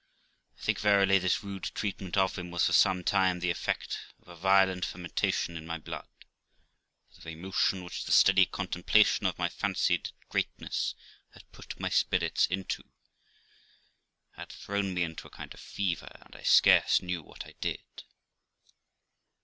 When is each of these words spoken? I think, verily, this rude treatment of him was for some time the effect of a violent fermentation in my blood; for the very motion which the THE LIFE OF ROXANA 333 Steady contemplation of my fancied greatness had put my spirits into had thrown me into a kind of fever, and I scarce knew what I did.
I 0.57 0.61
think, 0.63 0.79
verily, 0.79 1.19
this 1.19 1.43
rude 1.43 1.61
treatment 1.75 2.17
of 2.17 2.35
him 2.35 2.49
was 2.49 2.65
for 2.65 2.73
some 2.73 3.03
time 3.03 3.39
the 3.39 3.51
effect 3.51 3.99
of 4.19 4.27
a 4.29 4.35
violent 4.35 4.83
fermentation 4.83 5.55
in 5.55 5.63
my 5.67 5.77
blood; 5.77 6.07
for 7.11 7.17
the 7.19 7.21
very 7.21 7.35
motion 7.35 7.83
which 7.83 8.03
the 8.03 8.05
THE 8.11 8.41
LIFE 8.41 8.47
OF 8.51 8.57
ROXANA 8.57 8.83
333 8.85 9.03
Steady 9.03 9.21
contemplation 9.21 9.25
of 9.27 9.37
my 9.37 9.47
fancied 9.47 10.09
greatness 10.27 10.95
had 11.33 11.51
put 11.51 11.79
my 11.79 11.89
spirits 11.89 12.47
into 12.47 12.85
had 14.31 14.49
thrown 14.51 14.95
me 14.95 15.03
into 15.03 15.27
a 15.27 15.29
kind 15.29 15.53
of 15.53 15.59
fever, 15.59 16.09
and 16.25 16.35
I 16.35 16.41
scarce 16.41 17.03
knew 17.03 17.21
what 17.21 17.45
I 17.45 17.53
did. 17.61 17.83